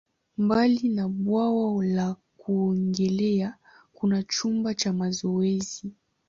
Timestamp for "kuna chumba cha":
3.93-4.93